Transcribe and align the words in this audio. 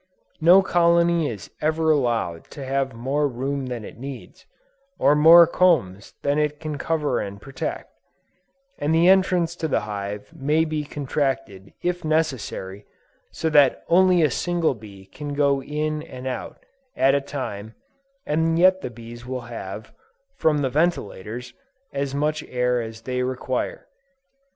No 0.41 0.63
colony 0.63 1.29
is 1.29 1.51
ever 1.61 1.91
allowed 1.91 2.45
to 2.45 2.65
have 2.65 2.95
more 2.95 3.27
room 3.27 3.67
than 3.67 3.85
it 3.85 3.99
needs, 3.99 4.47
or 4.97 5.13
more 5.13 5.45
combs 5.45 6.15
than 6.23 6.39
it 6.39 6.59
can 6.59 6.79
cover 6.79 7.19
and 7.19 7.39
protect; 7.39 7.87
and 8.79 8.95
the 8.95 9.07
entrance 9.07 9.55
to 9.57 9.67
the 9.67 9.81
hive 9.81 10.33
may 10.33 10.65
be 10.65 10.85
contracted, 10.85 11.71
if 11.83 12.03
necessary, 12.03 12.83
so 13.29 13.47
that 13.51 13.83
only 13.89 14.23
a 14.23 14.31
single 14.31 14.73
bee 14.73 15.05
can 15.05 15.35
go 15.35 15.61
in 15.61 16.01
and 16.01 16.25
out, 16.25 16.65
at 16.97 17.13
a 17.13 17.21
time, 17.21 17.75
and 18.25 18.57
yet 18.57 18.81
the 18.81 18.89
bees 18.89 19.27
will 19.27 19.41
have, 19.41 19.93
from 20.35 20.63
the 20.63 20.69
ventilators, 20.71 21.53
as 21.93 22.15
much 22.15 22.43
air 22.45 22.81
as 22.81 23.01
they 23.01 23.21
require. 23.21 23.85